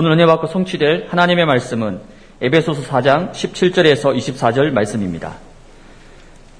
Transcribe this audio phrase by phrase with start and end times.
[0.00, 2.00] 오늘 은혜 받고 성취될 하나님의 말씀은
[2.40, 5.34] 에베소서 4장 17절에서 24절 말씀입니다.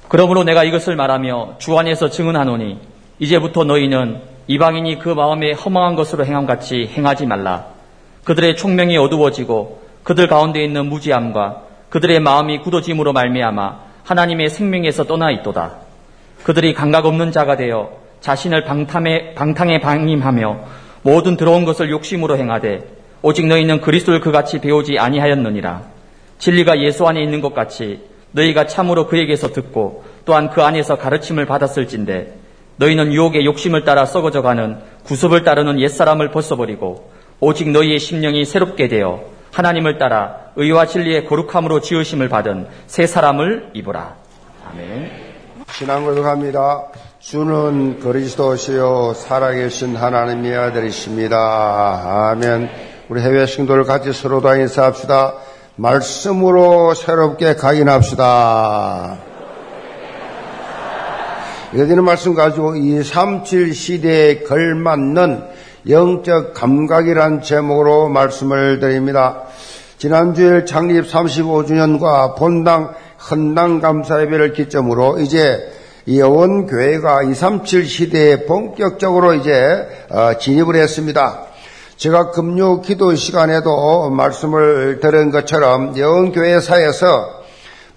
[0.09, 2.79] 그러므로 내가 이것을 말하며 주 안에서 증언하노니
[3.19, 7.65] 이제부터 너희는 이방인이 그 마음에 허망한 것으로 행함 같이 행하지 말라.
[8.25, 15.77] 그들의 총명이 어두워지고 그들 가운데 있는 무지함과 그들의 마음이 굳어짐으로 말미암아 하나님의 생명에서 떠나 있도다.
[16.43, 20.61] 그들이 감각 없는 자가 되어 자신을 방탕에, 방탕에 방임하며
[21.01, 25.83] 모든 들어온 것을 욕심으로 행하되 오직 너희는 그리스도를 그같이 배우지 아니하였느니라.
[26.39, 28.01] 진리가 예수 안에 있는 것 같이
[28.33, 32.35] 너희가 참으로 그에게서 듣고 또한 그 안에서 가르침을 받았을진데
[32.77, 37.11] 너희는 유혹의 욕심을 따라 썩어져가는 구습을 따르는 옛사람을 벗어버리고
[37.41, 44.15] 오직 너희의 심령이 새롭게 되어 하나님을 따라 의와 진리의 거룩함으로 지으심을 받은 새 사람을 입으라.
[44.71, 45.11] 아멘.
[45.73, 46.87] 신앙 고백합니다.
[47.19, 52.31] 주는 그리스도시요 살아계신 하나님의 아들이십니다.
[52.31, 52.90] 아멘.
[53.11, 55.35] 우리 해외 신도를 같이 서로 다 인사합시다.
[55.75, 59.19] 말씀으로 새롭게 각인합시다.
[61.75, 65.43] 이어지는 말씀 가지고 237 시대에 걸맞는
[65.89, 69.43] 영적 감각이란 제목으로 말씀을 드립니다.
[69.99, 72.95] 지난주에 창립 35주년과 본당
[73.29, 75.69] 헌당 감사 예배를 기점으로 이제
[76.17, 79.51] 여원 교회가 237 시대에 본격적으로 이제
[80.11, 81.50] 어, 진입을 했습니다.
[82.01, 87.43] 제가 금요 기도 시간에도 말씀을 들은 것처럼 여원 교회 사에서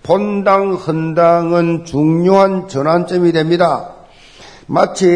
[0.03, 3.91] 본당 헌당은 중요한 전환점이 됩니다.
[4.67, 5.07] 마치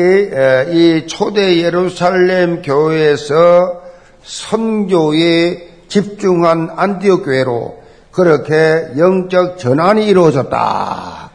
[0.71, 3.81] 이 초대 예루살렘 교회에서
[4.23, 7.79] 선교에 집중한 안디옥 교회로
[8.11, 11.31] 그렇게 영적 전환이 이루어졌다.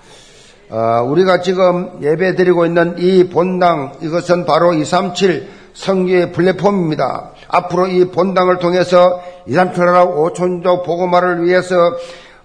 [0.70, 7.31] 어, 우리가 지금 예배 드리고 있는 이 본당 이것은 바로 237 성교의 플랫폼입니다.
[7.48, 11.75] 앞으로 이 본당을 통해서 237 나라 5천조 보고마를 위해서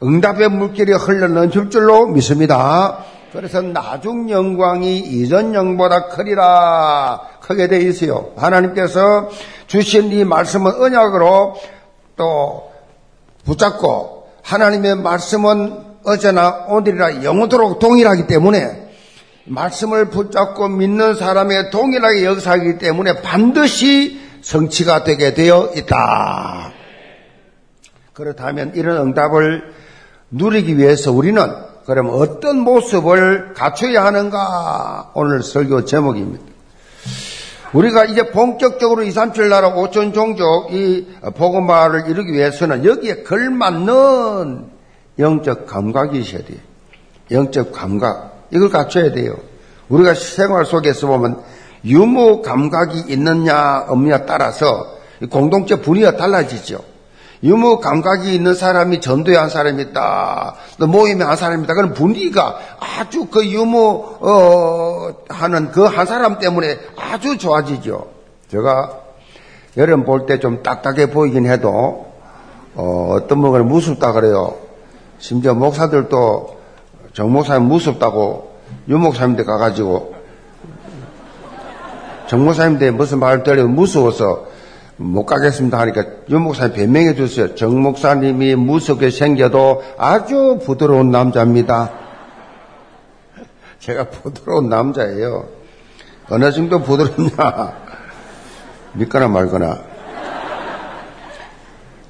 [0.02, 3.00] 응답의 물길이 흘러 넘칠 줄로 믿습니다.
[3.32, 8.30] 그래서 나중 영광이 이전 영보다 크리라 크게 되어 있어요.
[8.36, 9.30] 하나님께서
[9.68, 11.56] 주신 이 말씀은 언약으로
[12.16, 12.72] 또
[13.46, 18.87] 붙잡고 하나님의 말씀은 어제나 오늘이라 영원토록 동일하기 때문에
[19.48, 26.72] 말씀을 붙잡고 믿는 사람의 동일하게 역사하기 때문에 반드시 성취가 되게 되어 있다.
[28.14, 29.74] 그렇다면 이런 응답을
[30.32, 31.42] 누리기 위해서 우리는
[31.86, 35.12] 그럼 어떤 모습을 갖춰야 하는가?
[35.14, 36.44] 오늘 설교 제목입니다.
[37.74, 44.66] 우리가 이제 본격적으로 2, 3, 7 나라 5천 종족 이 복음화를 이루기 위해서는 여기에 걸맞는
[45.20, 46.60] 영적 감각이 있어야 돼요.
[47.32, 48.37] 영적 감각.
[48.52, 49.36] 이걸 갖춰야 돼요.
[49.90, 51.42] 우리가 생활 속에서 보면
[51.86, 54.98] 유무 감각이 있느냐 없느냐 따라서
[55.30, 56.80] 공동체 분위기가 달라지죠.
[57.44, 60.56] 유무 감각이 있는 사람이 전도에 한 사람이 있다.
[60.80, 61.74] 또 모임에 한 사람이 있다.
[61.76, 68.08] 그런 분위기가 아주 그 유무, 어, 하는 그 한 사람 때문에 아주 좋아지죠.
[68.50, 68.92] 제가
[69.78, 72.08] 여름 볼 때 좀 딱딱해 보이긴 해도,
[72.74, 74.56] 어, 어떤 분은 무섭다 그래요.
[75.20, 76.57] 심지어 목사들도
[77.18, 78.58] 정 목사님 무섭다고
[78.90, 80.14] 유 목사님한테 가가지고
[82.28, 84.46] 정 목사님한테 무슨 말을 들려도 무서워서
[84.98, 87.56] 못 가겠습니다 하니까 유 목사님 변명해 주세요.
[87.56, 91.90] 정 목사님이 무섭게 생겨도 아주 부드러운 남자입니다.
[93.80, 95.46] 제가 부드러운 남자예요.
[96.30, 97.74] 어느 정도 부드럽냐?
[98.94, 99.87] 믿거나 말거나.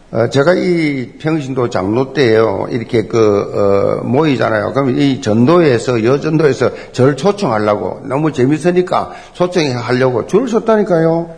[0.09, 4.71] 어, 제가 이 평신도 장로 때요, 이렇게 그, 어, 모이잖아요.
[4.71, 11.35] 그럼 이 전도에서, 여전도에서 저를 초청하려고, 너무 재밌으니까 초청하려고 줄을 섰다니까요.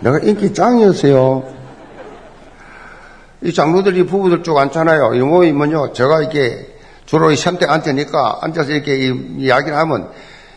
[0.00, 1.44] 내가 인기 짱이었어요.
[3.42, 5.14] 이 장로들이 부부들 쭉 앉잖아요.
[5.14, 6.66] 이 모이면요, 제가 이렇게
[7.04, 8.96] 주로 이 선택 앉으니까 앉아서 이렇게
[9.36, 10.08] 이야기를 하면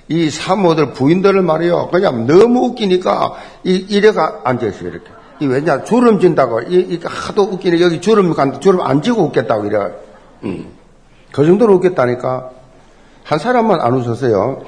[0.07, 1.89] 이 사모들 부인들을 말이요.
[1.91, 3.33] 그냥 너무 웃기니까
[3.65, 5.20] 이, 이래가 앉아있어요, 이렇게.
[5.41, 6.61] 이 왜냐, 주름 진다고.
[6.61, 7.81] 이, 이 하도 웃기네.
[7.81, 9.77] 여기 주름 간, 주름 안 지고 웃겠다고 이래.
[10.43, 10.67] 음.
[11.31, 12.51] 그 정도로 웃겠다니까.
[13.23, 14.61] 한 사람만 안 웃었어요.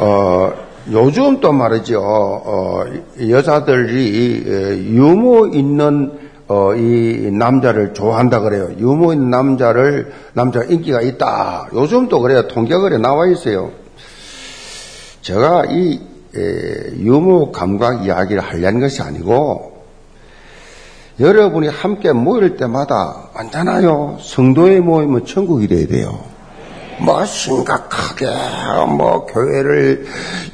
[0.00, 0.52] 어,
[0.92, 2.02] 요즘 또 말이죠.
[2.02, 2.84] 어,
[3.26, 4.44] 여자들이
[4.90, 6.12] 유머 있는
[6.46, 8.68] 어, 이 남자를 좋아한다 그래요.
[8.78, 11.68] 유머 있는 남자를 남자가 인기가 있다.
[11.72, 12.48] 요즘 또 그래요.
[12.48, 13.70] 통계글에 나와 있어요.
[15.22, 16.13] 제가 이 에,
[16.98, 19.74] 유머 감각 이야기를 하려는 것이 아니고
[21.20, 24.18] 여러분이 함께 모일 때마다 앉잖아요.
[24.20, 26.18] 성도의 모임은 천국이 돼야 돼요.
[27.00, 28.26] 뭐 심각하게
[28.96, 30.06] 뭐 교회를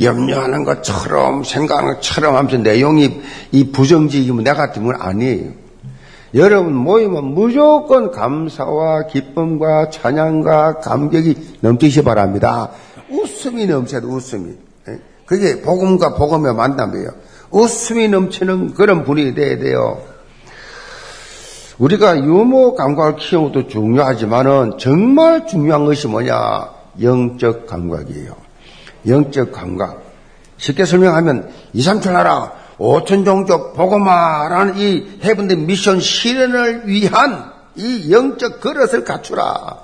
[0.02, 3.20] 염려하는 것처럼 생각하는 것처럼 하면서 내용이
[3.52, 5.50] 이 부정적이면 내가 같으면 아니에요.
[6.34, 12.70] 여러분 모이면 무조건 감사와 기쁨과 찬양과 감격이 넘치시 바랍니다.
[13.10, 14.69] 웃음이 넘쳐도 웃음이.
[15.30, 15.36] 예?
[15.36, 17.08] 그게 복음과 복음의 만남이에요.
[17.50, 20.02] 웃음이 넘치는 그런 분이 돼야 돼요.
[21.78, 26.68] 우리가 유머 감각을 키우는 것도 중요하지만은 정말 중요한 것이 뭐냐?
[27.00, 28.36] 영적 감각이에요.
[29.06, 30.02] 영적 감각.
[30.58, 38.60] 쉽게 설명하면 2, 3천 나라 5천 종족 보고마라는 이 해븐드 미션 실현을 위한 이 영적
[38.60, 39.78] 그릇을 갖추라.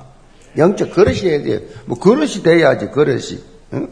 [0.59, 1.61] 영적 그릇이어야 돼요.
[1.87, 3.39] 뭐 그릇이 돼야지 그릇이.
[3.73, 3.89] 응?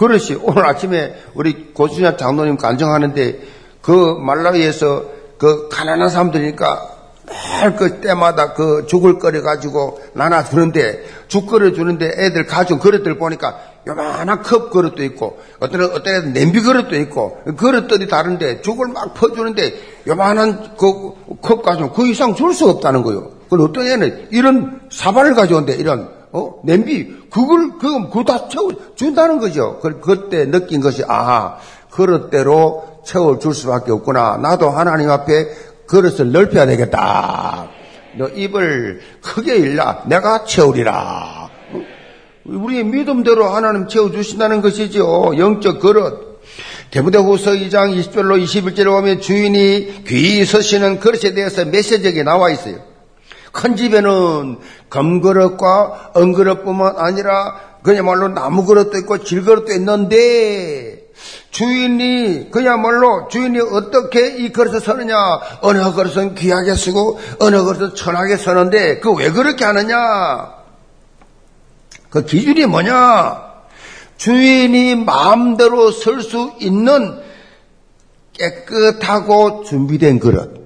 [0.00, 3.40] 그릇이 오늘 아침에 우리 고수냐 장로님 간증하는데
[3.82, 5.04] 그 말라위에서
[5.36, 12.12] 그 가난한 사람들이니까 매일 그 때마다 그 죽을 끓여 가지고 나눠 주는데 죽 끓여 주는데
[12.16, 18.08] 애들 가진 그릇들 보니까 요만한 컵 그릇도 있고 어떤 어떤 애들 냄비 그릇도 있고 그릇들이
[18.08, 19.74] 다른데 죽을 막 퍼주는데
[20.06, 23.30] 요만한 그 컵 가지고 그 이상 줄수 없다는 거요.
[23.48, 29.38] 그 어떤 애는 이런 사발을 가져온대 이런 어 냄비 그걸 그거 그거 다 채워 준다는
[29.38, 29.78] 거죠.
[29.80, 31.58] 그 그때 느낀 것이 아하
[31.90, 34.38] 그릇대로 채워 줄 수밖에 없구나.
[34.38, 35.48] 나도 하나님 앞에
[35.86, 37.68] 그릇을 넓혀야 되겠다.
[38.16, 40.04] 너 입을 크게 일라.
[40.06, 41.50] 내가 채우리라.
[42.44, 45.32] 우리의 믿음대로 하나님 채워주신다는 것이죠.
[45.36, 46.30] 영적 그릇.
[46.90, 52.78] 대부대후서 2장 20절로 21절에 보면 주인이 귀히 서시는 그릇에 대해서 메시지가 나와 있어요.
[53.52, 54.58] 큰 집에는
[54.90, 61.06] 금그릇과 은그릇뿐만 아니라 그야말로 나무 그릇도 있고 질그릇도 있는데
[61.50, 65.16] 주인이 그야말로 주인이 어떻게 이 그릇을 서느냐?
[65.62, 70.54] 어느 그릇은 귀하게 쓰고 어느 그릇은 천하게 서는데 그 왜 그렇게 하느냐?
[72.10, 73.50] 그 기준이 뭐냐?
[74.16, 77.20] 주인이 마음대로 설수 있는
[78.32, 80.59] 깨끗하고 준비된 그릇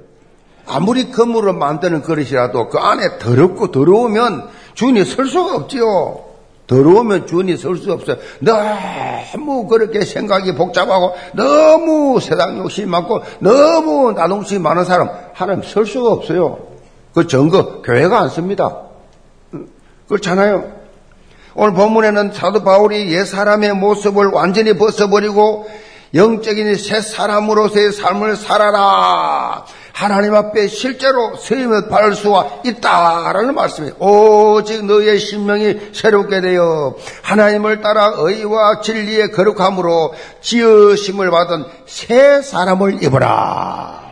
[0.66, 6.25] 아무리 금으로 만드는 그릇이라도 그 안에 더럽고 더러우면 주인이 설 수가 없지요.
[6.66, 8.16] 더러우면 주인이 설 수 없어요.
[8.40, 16.11] 너무 그렇게 생각이 복잡하고 너무 세상 욕심이 많고 너무 나동심이 많은 사람 하나님 설 수가
[16.11, 16.58] 없어요.
[17.14, 18.78] 그 증거 교회가 안 씁니다.
[20.08, 20.72] 그렇잖아요.
[21.55, 25.69] 오늘 본문에는 사도 바울이 옛 사람의 모습을 완전히 벗어버리고
[26.14, 29.64] 영적인 새 사람으로서의 삶을 살아라.
[29.93, 33.94] 하나님 앞에 실제로 세임을 받을 수가 있다라는 말씀이에요.
[33.99, 44.05] 오직 너의 신명이 새롭게 되어 하나님을 따라 의와 진리의 거룩함으로 지으심을 받은 새 사람을 입어라.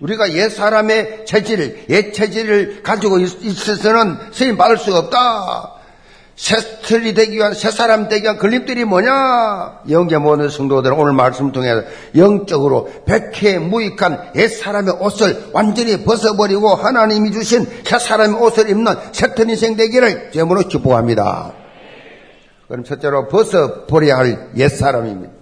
[0.00, 5.73] 우리가 옛 사람의 체질, 옛 체질을 가지고 있어서는 세임 받을 수가 없다.
[6.36, 9.82] 새틀이 되기 위한 새 사람 되기 위한 걸림돌이 뭐냐?
[9.90, 11.70] 영계 모든 성도들은 오늘 말씀 통해
[12.16, 19.48] 영적으로 백해 무익한 옛 사람의 옷을 완전히 벗어버리고 하나님이 주신 새 사람의 옷을 입는 새틀
[19.48, 21.52] 인생 되기를 제물로 기뻐합니다.
[22.66, 25.32] 그럼 첫째로 벗어버려야 할 옛 사람입니다.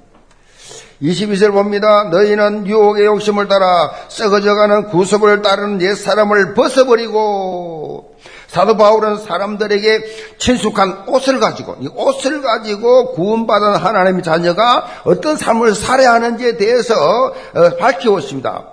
[1.01, 2.05] 22절 봅니다.
[2.05, 8.15] 너희는 유혹의 욕심을 따라 썩어져가는 구습을 따르는 옛 사람을 벗어버리고
[8.53, 16.13] 사도 바울은 사람들에게 친숙한 옷을 가지고 이 옷을 가지고 구원받은 하나님의 자녀가 어떤 삶을 살아야
[16.13, 18.67] 하는지에 대해서 어, 밝혀왔습니다.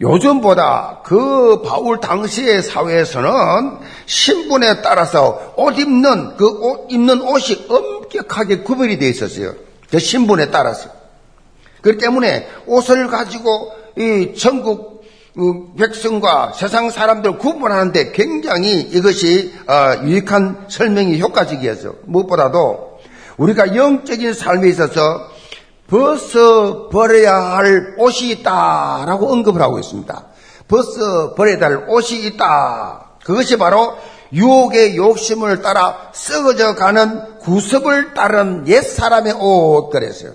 [0.00, 3.30] 요즘보다 그 바울 당시의 사회에서는
[4.06, 9.52] 신분에 따라서 옷 입는 그 옷 입는 옷이 엄격하게 구별이 되어 있었어요.
[9.90, 10.88] 그 신분에 따라서.
[11.82, 14.91] 그렇기 때문에 옷을 가지고 이 전국 그
[15.78, 21.94] 백성과 세상 사람들 구분하는데 굉장히 이것이 어, 유익한 설명이 효과적이었어.
[22.04, 22.98] 무엇보다도
[23.38, 25.30] 우리가 영적인 삶에 있어서
[25.88, 30.26] 벗어 버려야 할 옷이 있다라고 언급을 하고 있습니다.
[30.68, 33.12] 벗어 버려야 할 옷이 있다.
[33.24, 33.96] 그것이 바로
[34.32, 40.32] 유혹의 욕심을 따라 썩어져 가는 구습을 따른 옛 사람의 옷 그랬어요.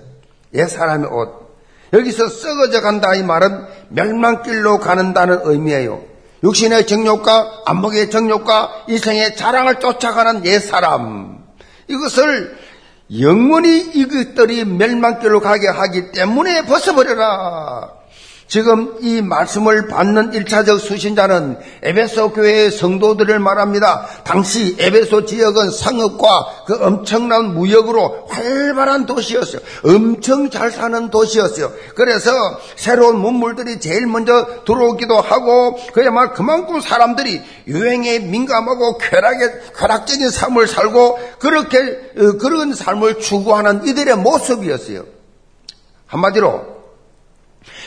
[0.54, 1.48] 옛 사람의 옷.
[1.92, 6.02] 여기서 썩어져 간다 이 말은 멸망길로 가는다는 의미예요.
[6.42, 11.38] 육신의 정욕과 안목의 정욕과 이생의 자랑을 쫓아가는 옛 사람.
[11.88, 12.56] 이것을
[13.20, 17.97] 영원히 이것들이 멸망길로 가게 하기 때문에 벗어버려라.
[18.48, 24.06] 지금 이 말씀을 받는 1차적 수신자는 에베소 교회의 성도들을 말합니다.
[24.24, 29.60] 당시 에베소 지역은 상업과 그 엄청난 무역으로 활발한 도시였어요.
[29.84, 31.70] 엄청 잘 사는 도시였어요.
[31.94, 32.30] 그래서
[32.76, 41.18] 새로운 문물들이 제일 먼저 들어오기도 하고 그야말로 그만큼 사람들이 유행에 민감하고 쾌락에 쾌락적인 삶을 살고
[41.38, 45.04] 그렇게 어, 그런 삶을 추구하는 이들의 모습이었어요.
[46.06, 46.77] 한마디로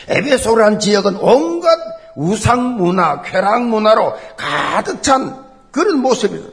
[0.07, 1.77] 에베소란 지역은 온갖
[2.15, 6.43] 우상 문화, 쾌락 문화로 가득 찬 그런 모습이에요.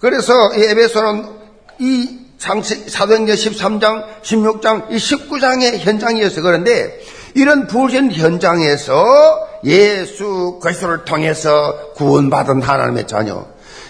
[0.00, 1.38] 그래서 이 에베소는
[1.78, 6.42] 이 사도행전 13장, 16장, 이 19장의 현장이었어요.
[6.42, 7.00] 그런데
[7.34, 13.44] 이런 부진 현장에서 예수 그리스도를 통해서 구원받은 하나님의 자녀,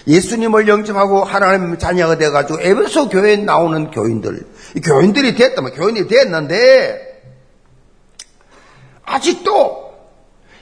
[0.07, 4.47] 예수님을 영접하고 하나님의 자녀가 돼가지고 에베소 교회에 나오는 교인들,
[4.83, 7.08] 교인들이 됐다면 교인이 됐는데
[9.09, 9.89] 아직도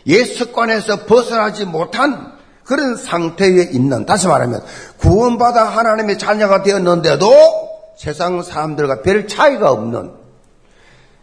[0.06, 4.62] 예습관에서 벗어나지 못한 그런 상태에 있는 다시 말하면
[5.00, 7.32] 구원받아 하나님의 자녀가 되었는데도
[7.98, 10.12] 세상 사람들과 별 차이가 없는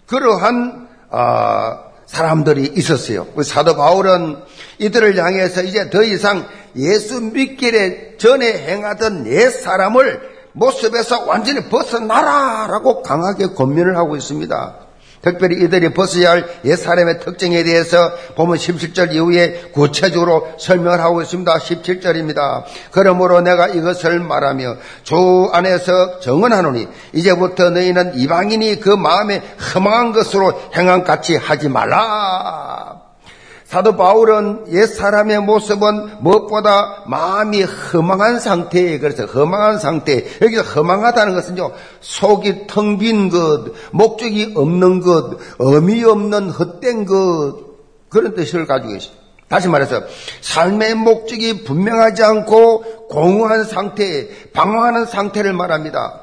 [0.07, 3.27] 그러한 어, 사람들이 있었어요.
[3.35, 4.37] 그 사도 바울은
[4.79, 13.49] 이들을 향해서 이제 더 이상 예수 믿기에 전에 행하던 옛 사람을 모습에서 완전히 벗어나라라고 강하게
[13.55, 14.84] 권면을 하고 있습니다.
[15.25, 21.53] 특별히 이들이 벗어야 할 옛사람의 특징에 대해서 보면 17절 이후에 구체적으로 설명을 하고 있습니다.
[21.57, 22.65] 17절입니다.
[22.91, 29.43] 그러므로 내가 이것을 말하며 주 안에서 정언하노니 이제부터 너희는 이방인이 그 마음에
[29.75, 32.94] 허망한 것으로 행함 같이 하지 말라.
[33.75, 41.73] 사도 바울은 옛 사람의 모습은 무엇보다 마음이 허망한 상태에 그래서 허망한 상태 여기서 허망하다는 것은요
[42.01, 47.57] 속이 텅 빈 것, 목적이 없는 것, 의미 없는 헛된 것
[48.11, 49.25] 그런 뜻을 가지고 계십니다.
[49.49, 50.03] 다시 말해서
[50.41, 56.21] 삶의 목적이 분명하지 않고 공허한 상태, 방황하는 상태를 말합니다.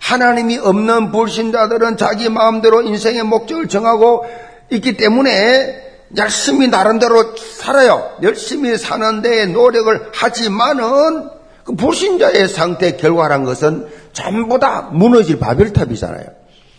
[0.00, 4.24] 하나님이 없는 불신자들은 자기 마음대로 인생의 목적을 정하고
[4.70, 8.16] 있기 때문에 열심히 나름대로 살아요.
[8.22, 11.30] 열심히 사는데 노력을 하지만은
[11.64, 16.26] 그 불신자의 상태 결과란 것은 전부 다 무너질 바벨탑이잖아요.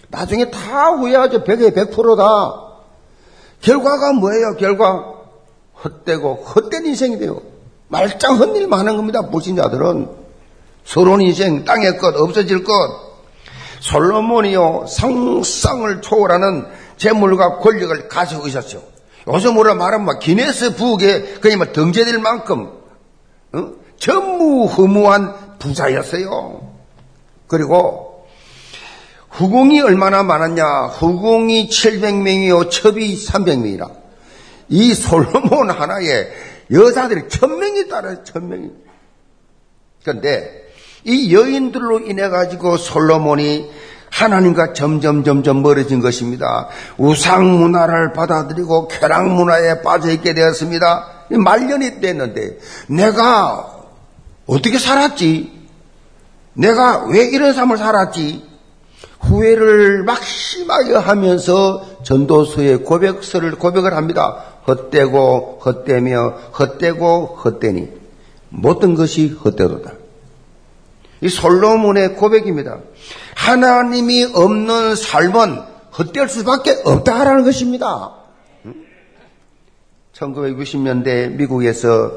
[0.10, 1.44] 나중에 다 후회하죠.
[1.44, 2.64] 100에 100%다.
[3.62, 4.56] 결과가 뭐예요?
[4.58, 5.14] 결과
[5.84, 7.42] 헛되고 헛된 인생이 돼요.
[7.88, 9.30] 말짱 헛일 많은 겁니다.
[9.30, 10.10] 불신자들은
[10.86, 12.74] 서론 인생 땅의 것 없어질 것
[13.80, 18.93] 솔로몬이요 상상을 초월하는 재물과 권력을 가지고 있었죠.
[19.28, 22.72] 요즘으로 말하면 막 기네스 부엌에 그냥 막 등재될 만큼
[23.54, 23.72] 어?
[23.98, 26.74] 전무후무한 부자였어요.
[27.48, 28.28] 그리고
[29.30, 30.64] 후궁이 얼마나 많았냐?
[30.88, 33.92] 후궁이 700명이요, 첩이 300명이라.
[34.70, 36.28] 이 솔로몬 하나에
[36.72, 38.72] 여자들이 1000명이 따라요, 1000명이.
[40.04, 40.64] 그런데
[41.06, 43.70] 이 여인들로 인해 가지고 솔로몬이
[44.14, 46.68] 하나님과 점점 점점 멀어진 것입니다.
[46.98, 51.08] 우상 문화를 받아들이고 쾌락 문화에 빠져 있게 되었습니다.
[51.30, 53.74] 말년이 됐는데 내가
[54.46, 55.52] 어떻게 살았지?
[56.54, 58.54] 내가 왜 이런 삶을 살았지?
[59.22, 64.44] 후회를 막심하게 하면서 전도서에 고백서를 고백을 합니다.
[64.68, 67.90] 헛되고 헛되며 헛되고 헛되니
[68.50, 69.94] 모든 것이 헛되도다.
[71.22, 72.80] 이 솔로몬의 고백입니다.
[73.44, 75.62] 하나님이 없는 삶은
[75.98, 78.14] 헛될 수밖에 없다라는 것입니다.
[80.14, 82.14] 1960년대 미국에서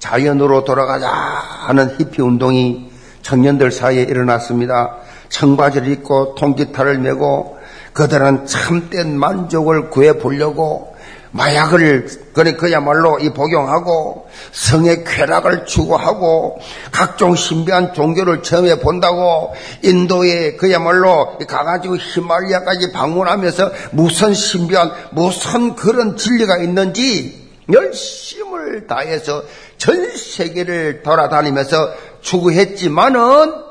[0.00, 2.90] 자연으로 돌아가자 하는 히피 운동이
[3.22, 4.96] 청년들 사이에 일어났습니다.
[5.28, 7.56] 청바지를 입고 통기타를 메고
[7.92, 10.95] 그들은 참된 만족을 구해 보려고
[11.36, 12.08] 마약을
[12.56, 16.58] 그야말로 이 복용하고 성의 쾌락을 추구하고
[16.90, 26.58] 각종 신비한 종교를 처음에 본다고 인도에 그야말로 가가지고 히말리아까지 방문하면서 무슨 신비한 무슨 그런 진리가
[26.58, 29.42] 있는지 열심을 다해서
[29.76, 33.66] 전 세계를 돌아다니면서 추구했지만은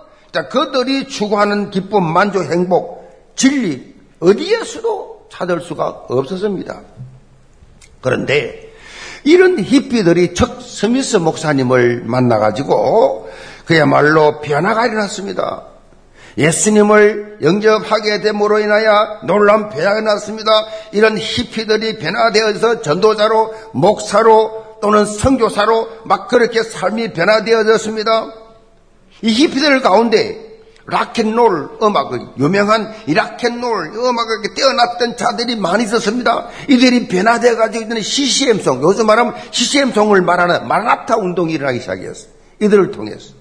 [0.50, 6.82] 그들이 추구하는 기쁨, 만족, 행복, 진리 어디에서도 찾을 수가 없었습니다.
[8.06, 8.72] 그런데
[9.24, 13.28] 이런 히피들이 척 스미스 목사님을 만나가지고
[13.66, 15.64] 그야말로 변화가 일어났습니다.
[16.38, 20.52] 예수님을 영접하게 됨으로 인하여 놀라운 변화가 났습니다.
[20.92, 28.34] 이런 히피들이 변화되어서 전도자로, 목사로 또는 선교사로 막 그렇게 삶이 변화되어졌습니다.
[29.24, 30.45] 이 히피들 가운데
[30.88, 36.48] 락앤롤 음악을 유명한 이 락앤롤 음악을 뛰어났던 자들이 많이 있었습니다.
[36.70, 42.32] 이들이 변화되어 가지고 있는 CCM송, 요즘 말하면 CCM송을 말하는 마라나타 운동이 일어나기 시작했어요.
[42.62, 43.34] 이들을 통해서.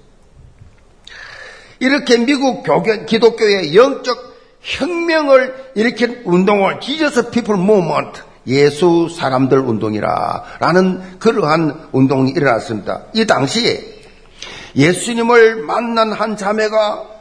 [1.81, 11.19] 이렇게 미국 교견, 기독교의 영적 혁명을 일으킨 운동을 Jesus People Movement 예수 사람들 운동이라 라는
[11.19, 13.03] 그러한 운동이 일어났습니다.
[13.13, 13.95] 이 당시에
[14.77, 17.14] 예수님을 만난 한 자매가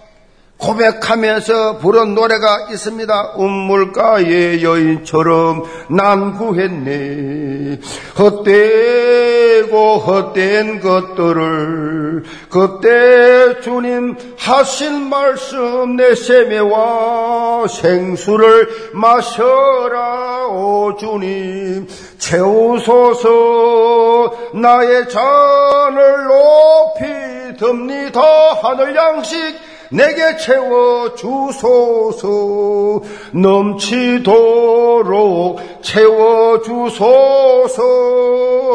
[0.64, 3.34] 고백하면서 부른 노래가 있습니다.
[3.36, 7.82] 우물가의 여인처럼 난 구했네.
[8.18, 23.32] 헛되고 헛된 것들을 그때 주님 하신 말씀 내 세매와 생수를 마셔라 오 주님 채우소서
[24.54, 28.22] 나의 잔을 높이 듭니다
[28.62, 33.02] 하늘 양식 내게 채워 주소서.
[33.34, 34.64] 넘치도록
[35.82, 37.84] 채워 주소서.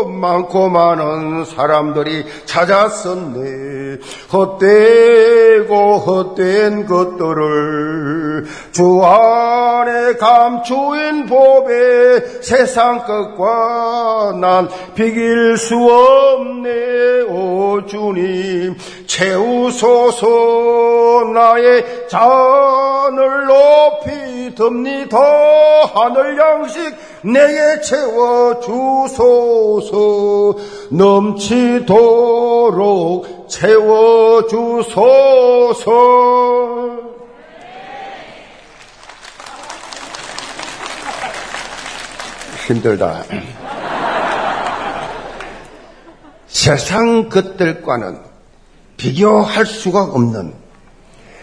[0.05, 3.99] 많고 많은 사람들이 찾았었네.
[4.33, 17.23] 헛되고 헛된 것들을 주 안에 감추인 법에 세상 것과 난 비길 수 없네.
[17.29, 18.77] 오 주님
[19.09, 20.27] 채우소서
[21.35, 25.19] 나의 잔을 높이 듭니다.
[25.95, 30.55] 하늘 양식 내게 채워 주소서
[30.91, 32.29] 넘치도록
[33.49, 35.89] 채워 주소서
[42.67, 43.25] 힘들다.
[46.47, 48.28] 세상 것들과는
[48.99, 50.55] 비교할 수가 없는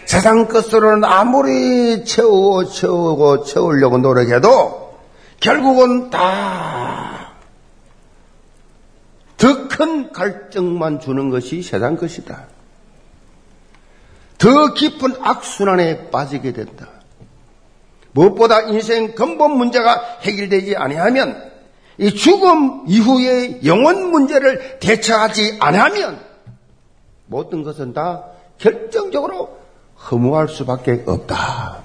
[0.04, 4.96] 세상 것으로는 아무리 채우고 채우고 채우려고 노력해도
[5.40, 7.16] 결국은 다
[9.36, 12.46] 더 큰 갈증만 주는 것이 세상 것이다.
[14.38, 16.88] 더 깊은 악순환에 빠지게 된다.
[18.12, 21.52] 무엇보다 인생 근본 문제가 해결되지 아니하면
[21.98, 26.18] 이 죽음 이후의 영원 문제를 대처하지 아니하면
[27.26, 28.24] 모든 것은 다
[28.58, 29.58] 결정적으로
[30.10, 31.84] 허무할 수밖에 없다.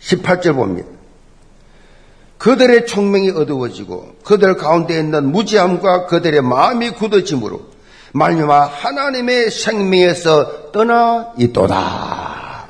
[0.00, 0.88] 18절 봅니다.
[2.38, 7.60] 그들의 총명이 어두워지고 그들 가운데 있는 무지함과 그들의 마음이 굳어짐으로
[8.12, 12.66] 말미암아 하나님의 생명에서 떠나 있도다.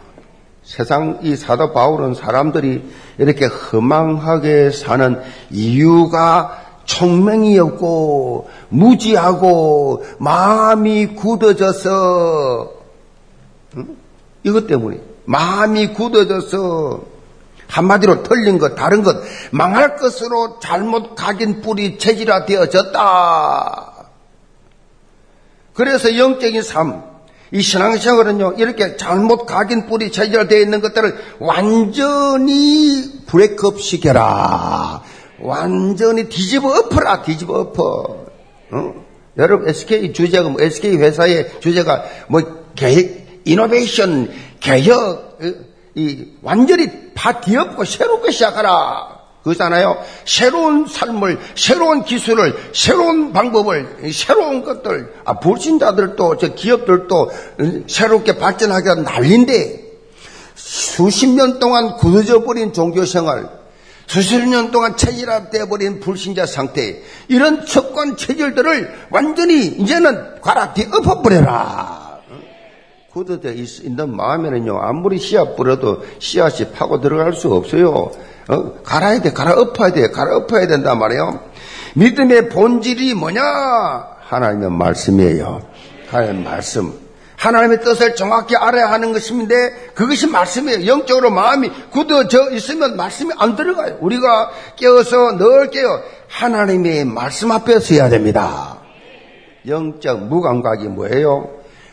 [0.62, 2.82] 세상 이 사도 바울은 사람들이
[3.18, 12.72] 이렇게 허망하게 사는 이유가 총명이 없고 무지하고 마음이 굳어져서
[14.44, 17.14] 이것 때문에 마음이 굳어져서
[17.66, 19.16] 한마디로 틀린 것, 다른 것,
[19.50, 23.92] 망할 것으로 잘못 각인 뿌리 체질화 되어졌다.
[25.72, 27.02] 그래서 영적인 삶,
[27.50, 35.02] 이 신앙생활은요, 이렇게 잘못 각인 뿌리 체질화 되어 있는 것들을 완전히 브레이크업 시켜라.
[35.44, 38.26] 완전히 뒤집어 엎어라, 뒤집어 엎어.
[38.72, 38.94] 어?
[39.36, 42.42] 여러분, SK 주제가, 뭐, SK 회사의 주제가 뭐,
[42.74, 45.38] 계획, 이노베이션, 개혁,
[45.94, 49.14] 이 완전히 다 뒤엎고 새롭게 시작하라.
[49.44, 49.98] 그렇잖아요.
[50.24, 57.30] 새로운 삶을, 새로운 기술을, 새로운 방법을, 새로운 것들, 아, 불신자들도, 저 기업들도
[57.86, 59.84] 새롭게 발전하기가 난리인데,
[60.54, 63.63] 수십 년 동안 굳어져 버린 종교 생활,
[64.06, 72.20] 수십 년 동안 체질화되어 버린 불신자 상태, 이런 척관 체질들을 완전히 이제는 갈아 뒤 엎어버려라.
[73.12, 78.10] 굳어져 있는 마음에는요, 아무리 씨앗 뿌려도 씨앗이 파고 들어갈 수 없어요.
[78.48, 78.72] 어?
[78.82, 81.40] 갈아야 돼, 갈아 엎어야 돼, 갈아 엎어야 된단 말이에요.
[81.94, 83.40] 믿음의 본질이 뭐냐?
[84.20, 85.62] 하나님의 말씀이에요.
[86.10, 87.03] 하나님의 말씀.
[87.44, 90.86] 하나님의 뜻을 정확히 알아야 하는 것인데 그것이 말씀이에요.
[90.86, 93.98] 영적으로 마음이 굳어져 있으면 말씀이 안 들어가요.
[94.00, 98.78] 우리가 깨어서 늘 깨어 하나님의 말씀 앞에 서야 됩니다.
[99.66, 101.50] 영적 무감각이 뭐예요?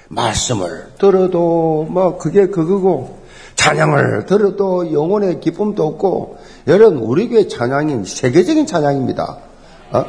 [0.07, 3.19] 말씀을 들어도 뭐 그게 그거고
[3.55, 6.37] 찬양을 들어도 영혼의 기쁨도 없고
[6.67, 9.37] 여러분 우리 교회 찬양인 세계적인 찬양입니다.
[9.91, 10.05] 어?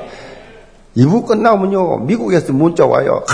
[0.96, 3.24] 2부 끝나면요 미국에서 문자 와요.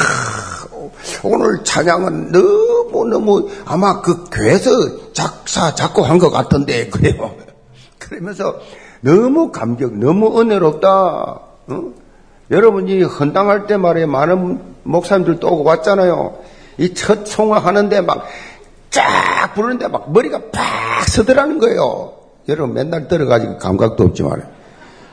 [1.23, 7.35] 하, 오늘 찬양은 너무 너무 아마 그 교회에서 작사 작곡한 것 같은데 그래요.
[7.99, 8.57] 그러면서
[9.01, 10.89] 너무 감격, 너무 은혜롭다.
[10.89, 11.83] 어?
[12.51, 16.39] 여러분이 헌당할 때 말에 많은 목사님들도 오고 왔잖아요.
[16.79, 18.27] 이첫 총화하는데 막
[18.91, 22.15] 쫙 부르는데 막 머리가 팍 서더라는 거예요.
[22.49, 24.49] 여러분 맨날 들어가지고 감각도 없지만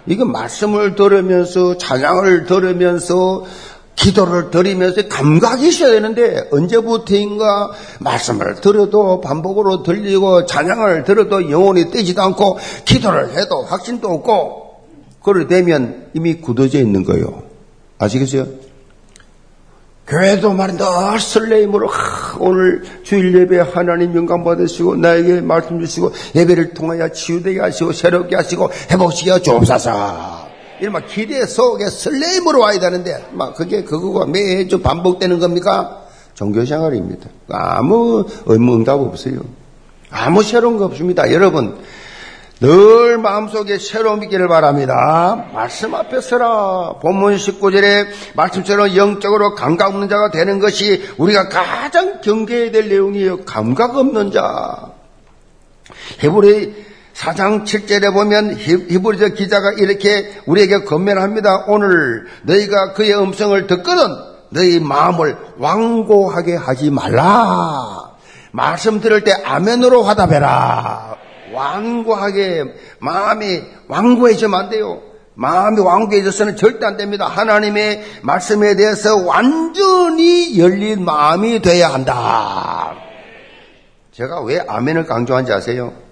[0.08, 3.44] 이거 말씀을 들으면서 찬양을 들으면서
[3.96, 12.60] 기도를 드리면서 감각이 있어야 되는데 언제부터인가 말씀을 들어도 반복으로 들리고 찬양을 들어도 영혼이 떼지도 않고
[12.86, 14.66] 기도를 해도 확신도 없고
[15.24, 17.44] 그럴 되면 이미 굳어져 있는 거예요.
[17.98, 18.46] 아시겠어요?
[20.08, 27.10] 교회도 늘 설레임으로 하, 오늘 주일 예배 하나님 영광 받으시고 나에게 말씀 주시고 예배를 통하여
[27.10, 30.35] 치유되게 하시고 새롭게 하시고 회복시켜 주옵소서.
[30.92, 36.02] 막 기대 속에 설레임으로 와야 되는데 막 그게 그거가 매주 반복되는 겁니까?
[36.34, 37.30] 종교생활입니다.
[37.50, 39.40] 아무 의무 응답 없어요.
[40.10, 41.32] 아무 새로운 거 없습니다.
[41.32, 41.78] 여러분
[42.62, 45.50] 늘 마음속에 새로움 있기를 바랍니다.
[45.54, 46.96] 말씀 앞에 서라.
[47.02, 53.44] 본문 19절에 말씀처럼 영적으로 감각 없는 자가 되는 것이 우리가 가장 경계해야 될 내용이에요.
[53.44, 54.92] 감각 없는 자.
[56.24, 56.85] 헤브리
[57.16, 61.66] 4장 7절에 보면 히브리서 기자가 이렇게 우리에게 건면합니다.
[61.68, 64.16] 오늘 너희가 그의 음성을 듣거든
[64.50, 68.12] 너희 마음을 완고하게 하지 말라.
[68.52, 71.16] 말씀 들을 때 아멘으로 화답해라.
[71.54, 72.64] 완고하게
[73.00, 75.02] 마음이 완고해지면 안 돼요.
[75.36, 77.28] 마음이 완고해져서는 절대 안 됩니다.
[77.28, 82.94] 하나님의 말씀에 대해서 완전히 열린 마음이 돼야 한다.
[84.12, 86.05] 제가 왜 아멘을 강조한지 아세요?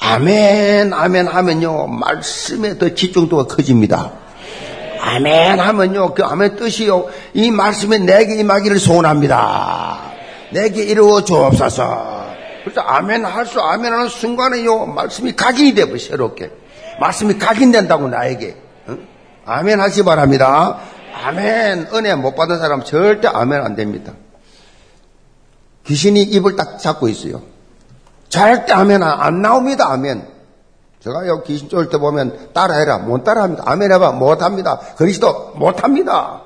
[0.00, 4.12] 아멘, 아멘 하면요, 말씀에 더 집중도가 커집니다.
[5.00, 10.10] 아멘 하면요, 그 아멘 뜻이요, 이 말씀에 내게 임하기를 소원합니다.
[10.52, 12.20] 내게 이루어 주옵소서.
[12.64, 16.50] 그래서 아멘 할 수 아멘 하는 순간에요 말씀이 각인이 되고 새롭게
[17.00, 18.54] 말씀이 각인된다고 나에게
[18.88, 19.06] 응?
[19.46, 20.78] 아멘 하시 바랍니다.
[21.24, 24.12] 아멘 은혜 못 받은 사람 절대 아멘 안 됩니다.
[25.86, 27.42] 귀신이 입을 딱 잡고 있어요.
[28.30, 29.90] 절대 아멘 안 나옵니다.
[29.90, 30.26] 아멘.
[31.00, 32.98] 제가 여기 귀신 쫄때 보면 따라해라.
[32.98, 33.64] 못 따라합니다.
[33.66, 34.12] 아멘 해봐.
[34.12, 34.80] 못합니다.
[34.96, 36.42] 그리스도 못합니다.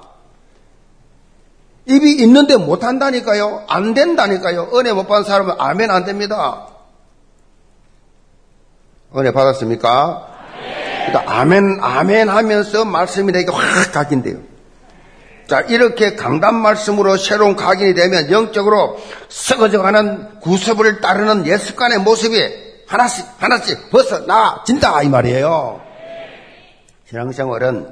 [1.86, 3.64] 입이 있는데 못한다니까요.
[3.68, 4.70] 안 된다니까요.
[4.74, 6.68] 은혜 못 받은 사람은 아멘 안 됩니다.
[9.16, 10.28] 은혜 받았습니까?
[11.06, 14.53] 그러니까 아멘, 아멘 하면서 말씀이 내게 확 각인돼요.
[15.48, 22.36] 자, 이렇게 강단 말씀으로 새로운 각인이 되면 영적으로 썩어져가는 구습을 따르는 예습관의 모습이
[22.86, 25.80] 하나씩, 하나씩 벗어나진다, 이 말이에요.
[27.08, 27.88] 신앙생활은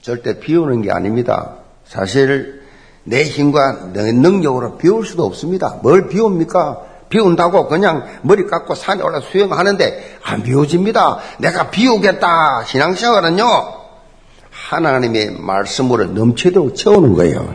[0.00, 1.56] 절대 비우는 게 아닙니다.
[1.84, 2.62] 사실
[3.04, 5.78] 내 힘과 내 능력으로 비울 수도 없습니다.
[5.82, 6.82] 뭘 비웁니까?
[7.08, 11.18] 비운다고 그냥 머리 깎고 산에 올라 수영하는데 안 비워집니다.
[11.38, 12.64] 내가 비우겠다.
[12.64, 13.44] 신앙생활은요,
[14.68, 17.54] 하나님의 말씀으로 넘치도록 채우는 거예요.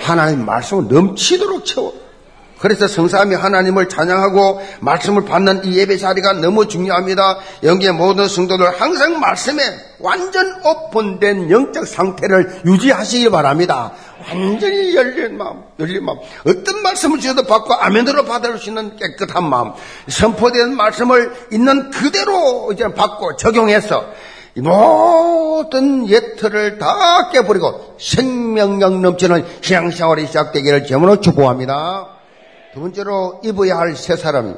[0.00, 1.92] 하나님의 말씀을 넘치도록 채워.
[2.58, 7.38] 그래서 성삼이 하나님을 찬양하고 말씀을 받는 이 예배 자리가 너무 중요합니다.
[7.64, 9.60] 여기에 모든 성도들 항상 말씀에
[9.98, 13.92] 완전 오픈된 영적 상태를 유지하시기 바랍니다.
[14.28, 16.18] 완전히 열린 마음, 열린 마음.
[16.46, 19.72] 어떤 말씀을 주셔도 받고 아멘으로 받을 수 있는 깨끗한 마음.
[20.08, 24.06] 선포된 말씀을 있는 그대로 이제 받고 적용해서
[24.56, 32.08] 모든 예틀을 다 깨버리고 생명력 넘치는 신앙생활이 시작되기를 제문으로 축복합니다.
[32.74, 34.56] 두 번째로 입어야 할새 사람.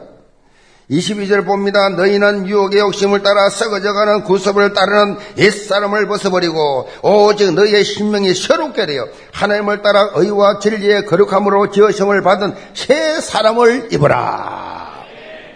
[0.90, 1.88] 22절 봅니다.
[1.88, 9.80] 너희는 유혹의 욕심을 따라 썩어져가는 구섭을 따르는 옛사람을 벗어버리고 오직 너희의 신명이 새롭게 되어 하나님을
[9.80, 14.92] 따라 의와 진리의 거룩함으로 지으심을 받은 새 사람을 입어라.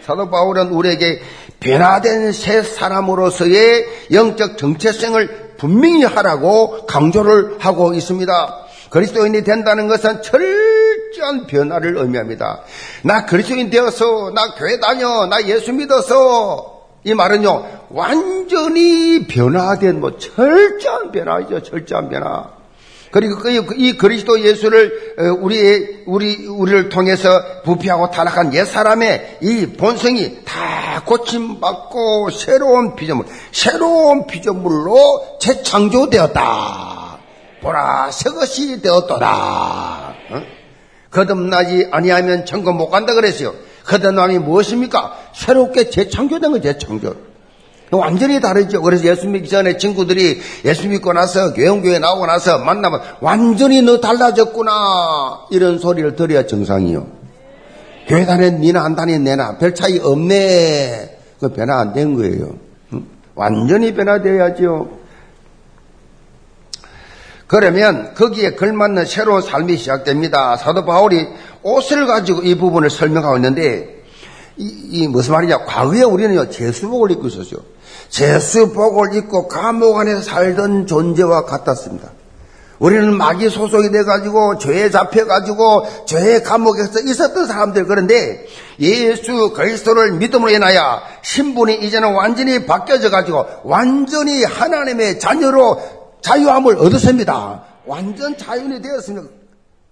[0.06, 1.20] 사도 바울은 우리에게
[1.60, 8.68] 변화된 새 사람으로서의 영적 정체성을 분명히 하라고 강조를 하고 있습니다.
[8.90, 12.62] 그리스도인이 된다는 것은 철저한 변화를 의미합니다.
[13.02, 21.12] 나 그리스도인 되어서, 나 교회 다녀, 나 예수 믿어서, 이 말은요, 완전히 변화된, 뭐, 철저한
[21.12, 22.58] 변화이죠, 철저한 변화.
[23.10, 29.66] 그리고 그, 이 그리스도 예수를 어, 우리 우리 우리를 통해서 부패하고 타락한 옛 사람의 이
[29.78, 37.18] 본성이 다 고침받고 새로운 피조물, 새로운 피조물로 재창조되었다.
[37.60, 40.14] 보라 새 것이 되었도다.
[40.30, 40.42] 어?
[41.10, 43.54] 거듭나지 아니하면 천국 못 간다 그랬어요.
[43.86, 45.16] 거듭남이 무엇입니까?
[45.34, 47.28] 새롭게 재창조된 거 재창조.
[47.90, 48.82] 완전히 다르죠.
[48.82, 55.46] 그래서 예수 믿기 전에 친구들이 예수 믿고 나서 교회교회 나오고 나서 만나면 완전히 너 달라졌구나.
[55.50, 57.17] 이런 소리를 들어야 정상이요.
[58.08, 61.18] 교회 다니 니나 안 다니 내나 별 차이 없네.
[61.40, 62.50] 그 변화 안 된 거예요.
[63.34, 64.98] 완전히 변화되어야죠.
[67.46, 70.56] 그러면 거기에 걸맞는 새로운 삶이 시작됩니다.
[70.56, 71.26] 사도 바울이
[71.62, 74.02] 옷을 가지고 이 부분을 설명하고 있는데
[74.56, 75.64] 이, 이 무슨 말이냐?
[75.64, 77.58] 과거에 우리는요 제수복을 입고 있었죠.
[78.08, 82.10] 제수복을 입고 감옥 안에서 살던 존재와 같았습니다.
[82.78, 88.46] 우리는 마귀 소속이 돼가지고 죄에 잡혀가지고 죄의 감옥에서 있었던 사람들 그런데
[88.78, 95.80] 예수 그리스도를 믿음으로 인하여 신분이 이제는 완전히 바뀌어져 가지고 완전히 하나님의 자녀로
[96.20, 97.64] 자유함을 얻었습니다.
[97.86, 99.28] 완전 자유인이 되었습니다.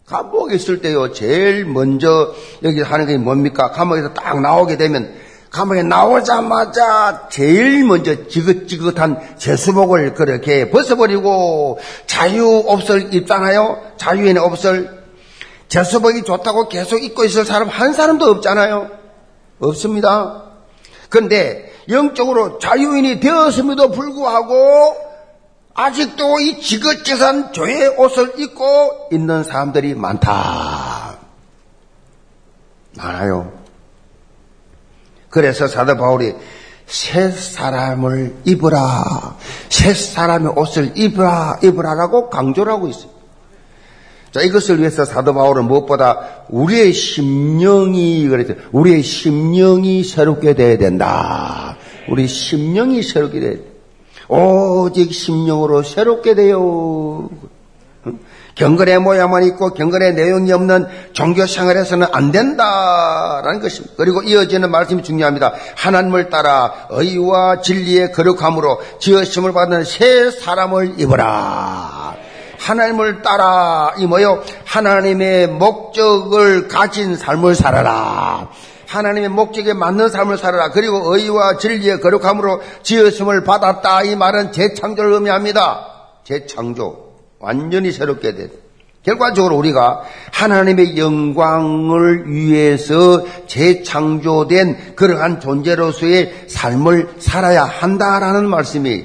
[0.06, 3.72] 감옥에 있을 때요 제일 먼저 여기 하는 게 뭡니까?
[3.72, 5.12] 감옥에서 딱 나오게 되면
[5.50, 13.82] 감옥에 나오자마자 제일 먼저 지긋지긋한 제수복을 그렇게 벗어버리고 자유옷을 입잖아요.
[13.96, 15.04] 자유인의 옷을.
[15.68, 18.90] 제수복이 좋다고 계속 입고 있을 사람 한 사람도 없잖아요.
[19.60, 20.44] 없습니다.
[21.08, 24.96] 그런데 영적으로 자유인이 되었음에도 불구하고
[25.74, 31.18] 아직도 이 지긋지긋한 죄의 옷을 입고 있는 사람들이 많다.
[32.96, 33.55] 많아요.
[35.36, 36.32] 그래서 사도 바울이
[36.86, 39.36] 새 사람을 입으라.
[39.68, 43.10] 새 사람의 옷을 입으라, 입으라라고 강조를 하고 있어요.
[44.32, 48.54] 자, 이것을 위해서 사도 바울은 무엇보다 우리의 심령이, 그랬죠.
[48.72, 51.76] 우리의 심령이 새롭게 돼야 된다.
[52.08, 53.60] 우리 심령이 새롭게 돼야 돼.
[54.28, 57.28] 오직 심령으로 새롭게 돼요.
[58.54, 63.94] 경건의 모양만 있고 경건의 내용이 없는 종교 생활에서는 안 된다라는 것입니다.
[63.98, 65.52] 그리고 이어지는 말씀이 중요합니다.
[65.76, 72.16] 하나님을 따라 의와 진리의 거룩함으로 지으심을 받는 새 사람을 입어라.
[72.58, 74.42] 하나님을 따라 이 뭐요?
[74.64, 78.48] 하나님의 목적을 가진 삶을 살아라.
[78.88, 80.70] 하나님의 목적에 맞는 삶을 살아라.
[80.70, 84.02] 그리고 의와 진리의 거룩함으로 지으심을 받았다.
[84.04, 85.88] 이 말은 재창조를 의미합니다.
[86.24, 87.05] 재창조.
[87.38, 88.50] 완전히 새롭게 돼.
[89.02, 99.04] 결과적으로 우리가 하나님의 영광을 위해서 재창조된 그러한 존재로서의 삶을 살아야 한다라는 말씀이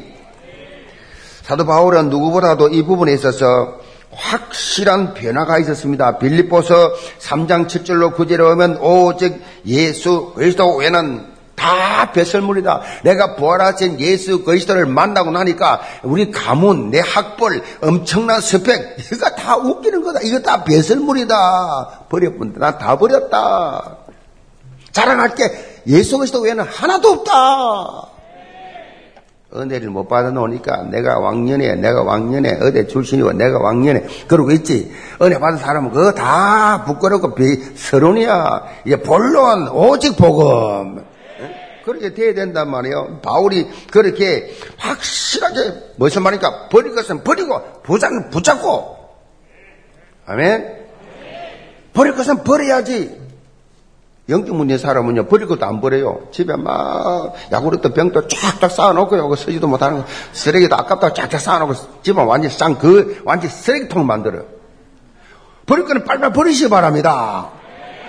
[1.43, 3.79] 사도 바울은 누구보다도 이 부분에 있어서
[4.11, 6.17] 확실한 변화가 있었습니다.
[6.17, 11.30] 빌립보서 3장 7절로 9절에 오면 오직 예수 그리스도 외에는
[11.61, 12.81] 다 배설물이다.
[13.03, 20.01] 내가 부활하신 예수 그리스도를 만나고 나니까 우리 가문, 내 학벌, 엄청난 스펙 이거 다 웃기는
[20.01, 20.21] 거다.
[20.23, 22.05] 이거 다 배설물이다.
[22.09, 22.59] 버려본다.
[22.59, 23.97] 나다 버렸다.
[24.91, 25.43] 자랑할 게
[25.85, 28.07] 예수 그리스도 외에는 하나도 없다.
[29.53, 34.89] 은혜를 못 받아놓으니까 내가 왕년에 내가 왕년에 어디 출신이고 내가 왕년에 그러고 있지
[35.21, 37.35] 은혜 받은 사람은 그거 다 부끄럽고
[37.75, 41.03] 서론이야 이제 본론 오직 복음
[41.85, 43.19] 그렇게 돼야 된단 말이에요.
[43.21, 46.69] 바울이 그렇게 확실하게 무슨 말입니까?
[46.69, 48.97] 버릴 것은 버리고 부자는 붙잡고
[50.25, 50.81] 아멘.
[51.93, 53.21] 버릴 것은 버려야지.
[54.29, 56.27] 영적 문제 사람은요, 버릴 것도 안 버려요.
[56.31, 59.35] 집에 막, 야구르트 병도 쫙쫙 쌓아놓고요.
[59.35, 64.45] 쓰지도 못하는 거, 쓰레기도 아깝다고 쫙쫙 쌓아놓고, 집안 완전 쌍, 그, 완전 쓰레기통 만들어요.
[65.65, 67.49] 버릴 거는 빨리빨리 버리시기 바랍니다.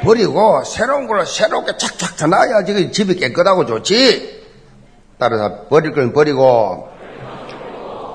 [0.04, 4.42] 버리고 새로운 걸로 새롭게 착착 쳐놔야지 집이 깨끗하고 좋지.
[5.18, 6.88] 따라서 버릴 건 버리고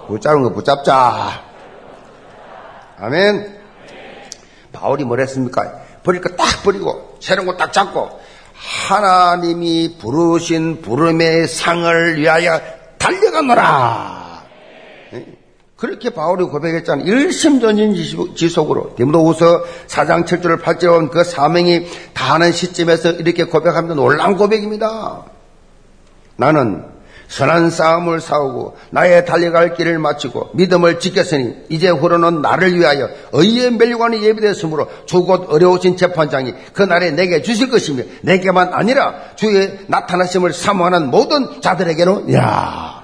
[0.07, 1.43] 붙잡은 거 붙잡자.
[2.99, 3.57] 아멘.
[4.71, 5.81] 바울이 뭐랬습니까?
[6.03, 8.09] 버릴 거 딱 버리고 새로운 거 딱 잡고
[8.87, 12.59] 하나님이 부르신 부름의 상을 위하여
[12.97, 14.43] 달려가노라.
[15.77, 17.05] 그렇게 바울이 고백했잖아요.
[17.05, 18.95] 일심전진 지속으로.
[18.95, 25.23] 디모도후서 4장 7절을 8절에 그 사명이 다하는 시점에서 이렇게 고백하면 놀라운 고백입니다.
[26.35, 26.83] 나는
[27.27, 34.23] 선한 싸움을 싸우고 나의 달려갈 길을 마치고 믿음을 지켰으니 이제 후로는 나를 위하여 의의 멸관이
[34.23, 42.33] 예비되었으므로 주곧 어려우신 재판장이 그날에 내게 주실 것이며 내게만 아니라 주의 나타나심을 사모하는 모든 자들에게는
[42.33, 42.96] 야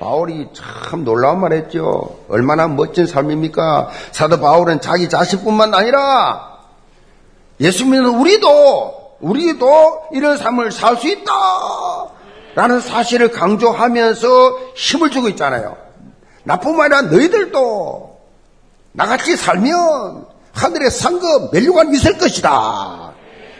[0.00, 2.18] 바울이 참 놀라운 말 했죠.
[2.28, 3.88] 얼마나 멋진 삶입니까?
[4.12, 6.58] 사도 바울은 자기 자식뿐만 아니라
[7.60, 11.32] 예수 믿는 우리도, 우리도 이런 삶을 살 수 있다!
[12.54, 14.28] 라는 사실을 강조하면서
[14.74, 15.76] 힘을 주고 있잖아요.
[16.44, 18.16] 나뿐만 아니라 너희들도
[18.92, 23.12] 나같이 살면 하늘의 상급 멸류관 있을 것이다.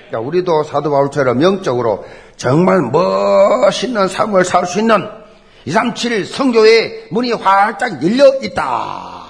[0.08, 2.04] 그러니까 우리도 사도 바울처럼 영적으로
[2.36, 5.06] 정말 멋있는 삶을 살 수 있는
[5.66, 9.24] 237 성교의 문이 활짝 열려 있다.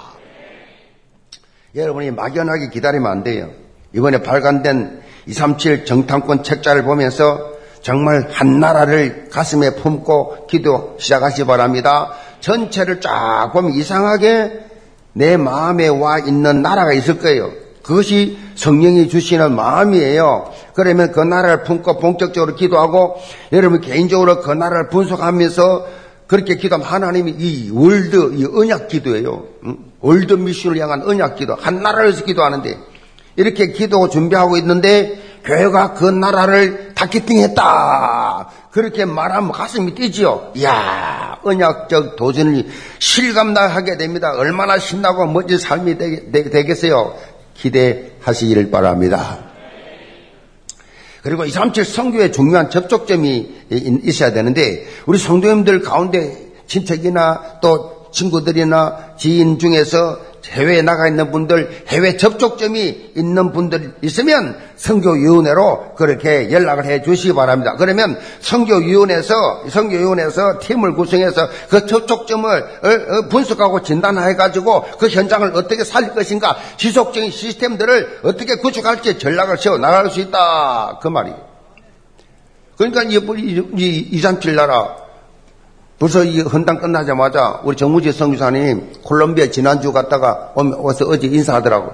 [1.75, 3.49] 여러분이 막연하게 기다리면 안 돼요.
[3.93, 12.11] 이번에 발간된 237 정탐권 책자를 보면서 정말 한 나라를 가슴에 품고 기도 시작하시 기 바랍니다.
[12.39, 14.65] 전체를 쫙 보면 이상하게
[15.13, 17.51] 내 마음에 와 있는 나라가 있을 거예요.
[17.81, 20.51] 그것이 성령이 주시는 마음이에요.
[20.73, 23.15] 그러면 그 나라를 품고 본격적으로 기도하고
[23.53, 29.45] 여러분 개인적으로 그 나라를 분석하면서 그렇게 기도하면 하나님이 이 world, 이 언약 기도예요.
[30.01, 31.55] world mission을 향한 언약 기도.
[31.55, 32.77] 한 나라를 위해서 기도하는데
[33.37, 38.49] 이렇게 기도 준비하고 있는데 교회가 그 나라를 targeting 했다.
[38.71, 40.51] 그렇게 말하면 가슴이 뛰지요.
[40.55, 42.67] 이야, 언약적 도전을
[42.99, 44.33] 실감나게 됩니다.
[44.35, 47.15] 얼마나 신나고 멋진 삶이 되겠어요.
[47.53, 49.46] 기대하시기를 바랍니다.
[51.23, 53.55] 그리고 237 성교에 중요한 접촉점이
[54.03, 60.19] 있어야 되는데 우리 성도님들 가운데 친척이나 또 친구들이나 지인 중에서
[60.51, 67.75] 해외에 나가 있는 분들, 해외 접촉점이 있는 분들 있으면 성교위원회로 그렇게 연락을 해 주시기 바랍니다.
[67.77, 75.83] 그러면 성교위원회에서, 성교위원회에서 팀을 구성해서 그 접촉점을 어, 어, 분석하고 진단해 가지고 그 현장을 어떻게
[75.83, 80.99] 살릴 것인가, 지속적인 시스템들을 어떻게 구축할지 전략을 세워 나갈 수 있다.
[81.01, 81.47] 그 말이에요.
[82.77, 83.15] 그러니까 이,
[83.77, 84.95] 이, 이, 3, 7 나라,
[85.99, 91.91] 벌써 이 헌당 끝나자마자 우리 정무지 성교사님 콜롬비아 지난주 갔다가 와서 어제 인사하더라고.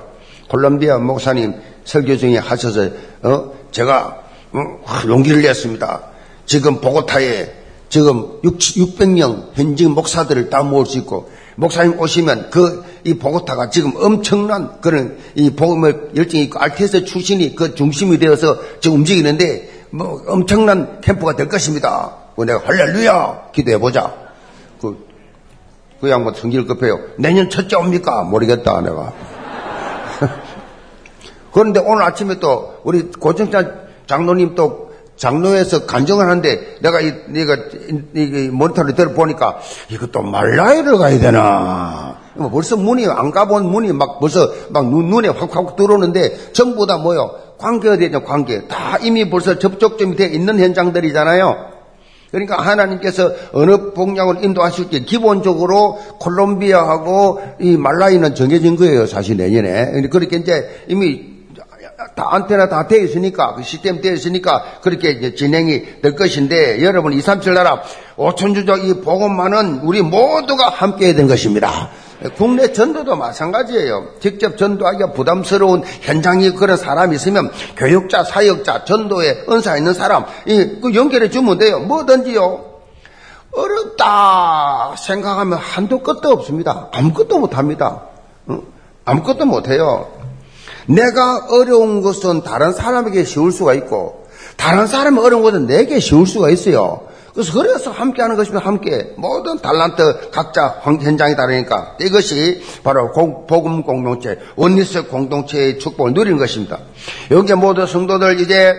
[0.50, 2.89] 콜롬비아 목사님 설교 중에 하셔서
[3.24, 4.60] 어 제가 어,
[5.08, 6.02] 용기를 냈습니다.
[6.46, 7.54] 지금 보고타에
[7.89, 13.92] 지금 6, 600명 현직 목사들을 다 모을 수 있고 목사님 오시면 그 이 보고타가 지금
[13.96, 21.02] 엄청난 그런 이 복음을 열정이 있고 알테스 출신이 그 중심이 되어서 지금 움직이는데 뭐 엄청난
[21.02, 22.23] 캠프가 될 것입니다.
[22.36, 24.12] 그 내가 할렐루야 기도해 보자.
[24.82, 25.08] 그,
[26.02, 27.00] 그 양반 성질 급해요.
[27.17, 28.24] 내년 첫째 옵니까?
[28.24, 29.13] 모르겠다, 내가.
[31.54, 37.56] 그런데 오늘 아침에 또 우리 고정자 장로님 또 장로에서 간정을 하는데 내가 이, 내가
[38.15, 42.17] 이, 모니터를 들어보니까 이것도 말라이를 가야 되나.
[42.34, 46.98] 뭐 벌써 문이 안 가본 문이 막 벌써 막 눈, 눈에 확확 들어오는데 전부 다
[46.98, 47.32] 뭐요?
[47.60, 48.67] 관계가 되죠, 관계.
[48.67, 51.73] 다 이미 벌써 접촉점이 돼 있는 현장들이잖아요.
[52.34, 60.02] 그러니까 하나님께서 어느 복량을 인도하실지 기본적으로 콜롬비아하고 이 말라이는 정해진 거예요, 사실 내년에.
[60.10, 61.32] 그렇게 이제 이미
[62.15, 67.13] 다 안테나 다 되어 있으니까, 그 시스템 되어 있으니까 그렇게 이제 진행이 될 것인데, 여러분,
[67.13, 67.84] 2, 3, 7 나라
[68.17, 71.91] 5천 주적 이 복음만은 우리 모두가 함께 해야 되는 것입니다.
[72.38, 74.08] 국내 전도도 마찬가지예요.
[74.19, 80.93] 직접 전도하기가 부담스러운 현장이 그런 사람이 있으면 교육자, 사역자, 전도에 은사 있는 사람, 이, 그
[80.95, 81.80] 연결해 주면 돼요.
[81.80, 82.73] 뭐든지요.
[83.56, 86.89] 어렵다 생각하면 한도 끝도 없습니다.
[86.91, 88.04] 아무것도 못합니다.
[89.06, 90.12] 아무것도 못해요.
[90.88, 94.26] 내가 어려운 것은 다른 사람에게 쉬울 수가 있고,
[94.58, 97.02] 다른 사람이 어려운 것은 내게 쉬울 수가 있어요.
[97.34, 98.65] 그래서 그래서 함께 하는 것입니다.
[98.65, 99.13] 함께.
[99.17, 101.98] 모든 달란트 각자 현장이 다르니까.
[102.00, 106.80] 이것이 바로 복음 공동체, 원리스 공동체의 축복을 누리는 것입니다.
[107.32, 108.74] 여기 모든 성도들 이제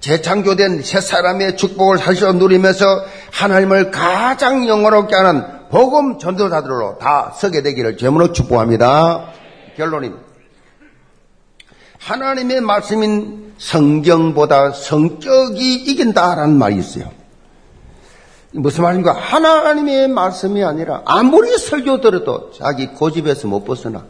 [0.00, 2.86] 재창조된 새 사람의 축복을 사실로 누리면서
[3.32, 9.32] 하나님을 가장 영원롭게 하는 복음 전도자들로 다 서게 되기를 제물로 축복합니다.
[9.76, 10.22] 결론입니다.
[11.98, 17.17] 하나님의 말씀인 성경보다 성격이 이긴다라는 말이 있어요.
[18.58, 19.12] 무슨 말인가?
[19.12, 24.04] 하나님의 말씀이 아니라 아무리 설교 들어도 자기 고집에서 못 벗어나.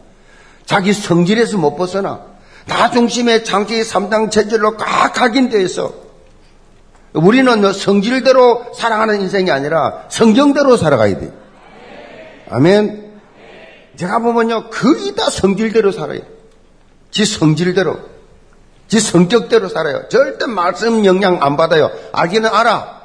[0.65, 2.21] 자기 성질에서 못 벗어나.
[2.65, 5.93] 나 중심의 장치 3당 체질로 꽉 있어.
[7.13, 11.31] 우리는 성질대로 살아가는 인생이 아니라 성경대로 살아가야 돼.
[12.49, 13.09] 아멘.
[13.97, 16.21] 제가 보면요, 거의 다 성질대로 살아요.
[17.11, 17.99] 지 성질대로.
[18.87, 20.07] 지 성격대로 살아요.
[20.09, 21.91] 절대 말씀 영향 안 받아요.
[22.11, 22.98] 알기는 알아.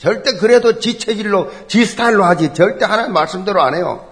[0.00, 2.54] 절대 그래도 지 체질로, 지 스타일로 하지.
[2.54, 4.06] 절대 하나님 말씀대로 안 해요.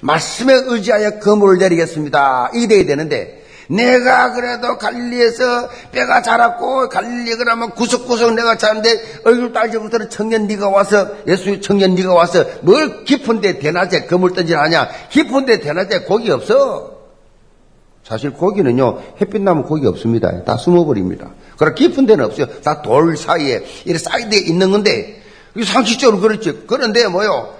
[0.00, 2.52] 말씀에 의지하여 그물을 내리겠습니다.
[2.54, 10.08] 이게 돼야 되는데, 내가 그래도 갈릴리에서 뼈가 자랐고, 갈릴리 그러면 구석구석 내가 자는데, 얼굴 딸지부터
[10.08, 14.88] 청년 네가 와서, 예수 청년 네가 와서, 뭘 깊은데 대낮에 그물 던지하냐?
[15.10, 16.98] 깊은데 대낮에 고기 없어.
[18.04, 20.44] 사실 고기는요, 햇빛 나면 고기 없습니다.
[20.44, 21.30] 다 숨어버립니다.
[21.56, 22.46] 그러나 깊은 데는 없어요.
[22.62, 25.21] 다 돌 사이에, 이렇게 사이드에 있는 건데,
[25.64, 26.64] 상식적으로 그렇지.
[26.66, 27.54] 그런데 뭐요?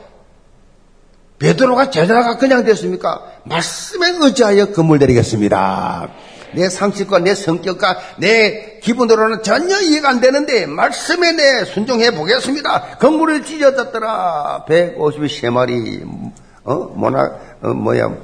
[1.38, 3.20] 베드로가 제자가 그냥 됐습니까?
[3.44, 6.08] 말씀에 의지하여 건물 내리겠습니다.
[6.54, 12.98] 내 상식과 내 성격과 내 기분으로는 전혀 이해가 안 되는데 말씀에 내 순종해 보겠습니다.
[12.98, 14.66] 건물을 찢어졌더라.
[14.68, 16.30] 153마리
[16.64, 18.14] 어 모나 어, 뭐야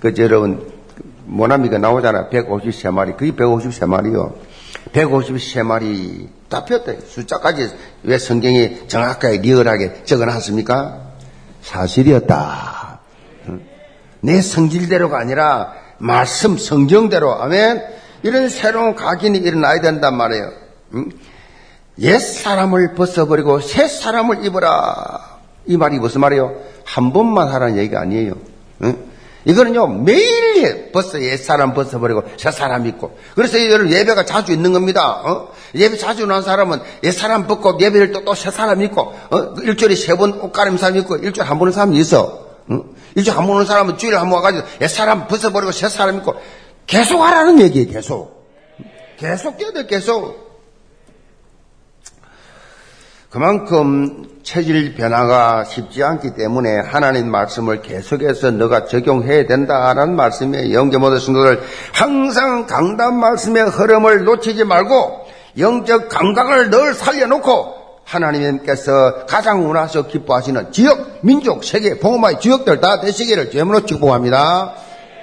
[0.00, 0.70] 그 여러분
[1.28, 2.28] 모나미가 나오잖아.
[2.30, 3.16] 153마리.
[3.16, 4.34] 그게 153마리요.
[4.92, 6.92] 153마리 다 폈다.
[7.06, 7.70] 숫자까지
[8.04, 11.00] 왜 성경이 정확하게 리얼하게 적어놨습니까?
[11.62, 13.00] 사실이었다.
[14.20, 17.82] 내 성질대로가 아니라 말씀, 성경대로, 아멘.
[18.22, 20.50] 이런 새로운 각인이 일어나야 된단 말이에요.
[20.94, 21.10] 응?
[22.00, 25.38] 옛 사람을 벗어버리고 새 사람을 입어라.
[25.66, 26.56] 이 말이 무슨 말이에요?
[26.84, 28.34] 한 번만 하라는 얘기가 아니에요.
[28.82, 29.07] 응?
[29.48, 30.92] 이거는요, 매일 해.
[30.92, 33.16] 벌써 옛 사람 벗어버리고 새 사람 입고.
[33.34, 35.22] 그래서 여러분 예배가 자주 있는 겁니다.
[35.24, 35.48] 어?
[35.74, 39.54] 예배 자주 나온 사람은 옛 사람 벗고 예배를 또 또 새 사람 입고, 어?
[39.62, 42.46] 일주일에 세 번옷 가림 사람 입고 일주일에 한번 오는 사람이 있어.
[42.70, 42.82] 응?
[43.14, 46.34] 일주일에 한 번 오는 사람은 주일에 한 번 와가지고 옛 사람 벗어버리고 새 사람 입고
[46.86, 48.46] 계속 하라는 얘기예요, 계속.
[49.18, 50.47] 계속 해야 돼, 계속.
[53.30, 61.18] 그만큼 체질 변화가 쉽지 않기 때문에 하나님 말씀을 계속해서 너가 적용해야 된다라는 말씀에 영계 모든
[61.18, 61.60] 성도들
[61.92, 65.26] 항상 강단 말씀의 흐름을 놓치지 말고
[65.58, 67.74] 영적 감각을 늘 살려놓고
[68.04, 74.72] 하나님께서 가장 원하셔 기뻐하시는 지역, 민족, 세계, 봉업마의 지역들 다 되시기를 죄물로 축복합니다.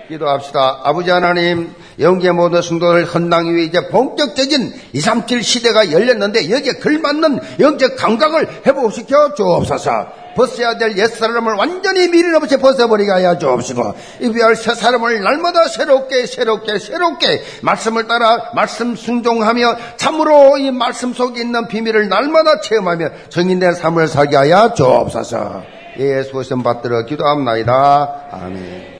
[0.07, 0.81] 기도합시다.
[0.83, 7.95] 아버지 하나님, 영계 모든 성도를 헌당 위에 이제 본격적인 237 시대가 열렸는데 여기에 걸맞는 영적
[7.95, 10.25] 감각을 회복시켜 주옵소서.
[10.35, 17.41] 벗어야 될 옛사람을 완전히 미련 없이 벗어버리게 하여 주옵시고 이비할 새사람을 날마다 새롭게 새롭게 새롭게
[17.61, 24.35] 말씀을 따라 말씀 순종하며 참으로 이 말씀 속에 있는 비밀을 날마다 체험하며 정인된 삶을 살게
[24.35, 25.63] 하여 주옵소서
[25.97, 28.27] 예수의 선 받들어 기도합나이다.
[28.31, 28.93] 아멘